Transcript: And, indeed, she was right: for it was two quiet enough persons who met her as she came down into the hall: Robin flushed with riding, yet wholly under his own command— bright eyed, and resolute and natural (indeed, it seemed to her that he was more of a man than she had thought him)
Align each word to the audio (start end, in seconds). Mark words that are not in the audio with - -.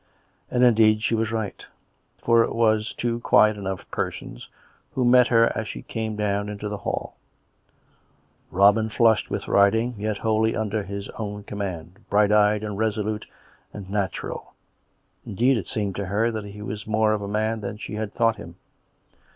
And, 0.49 0.63
indeed, 0.63 1.03
she 1.03 1.13
was 1.13 1.31
right: 1.31 1.63
for 2.23 2.41
it 2.43 2.55
was 2.55 2.91
two 2.91 3.19
quiet 3.19 3.55
enough 3.55 3.85
persons 3.91 4.49
who 4.95 5.05
met 5.05 5.27
her 5.27 5.55
as 5.55 5.67
she 5.67 5.83
came 5.83 6.15
down 6.15 6.49
into 6.49 6.67
the 6.67 6.77
hall: 6.79 7.17
Robin 8.49 8.89
flushed 8.89 9.29
with 9.29 9.47
riding, 9.47 9.93
yet 9.99 10.17
wholly 10.17 10.55
under 10.55 10.81
his 10.81 11.07
own 11.19 11.43
command— 11.43 11.99
bright 12.09 12.31
eyed, 12.31 12.63
and 12.63 12.79
resolute 12.79 13.27
and 13.73 13.91
natural 13.91 14.55
(indeed, 15.23 15.55
it 15.55 15.67
seemed 15.67 15.95
to 15.97 16.05
her 16.07 16.31
that 16.31 16.45
he 16.45 16.63
was 16.63 16.87
more 16.87 17.13
of 17.13 17.21
a 17.21 17.27
man 17.27 17.61
than 17.61 17.77
she 17.77 17.93
had 17.93 18.11
thought 18.11 18.37
him) 18.37 18.55